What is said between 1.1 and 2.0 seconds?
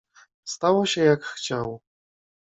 chciał."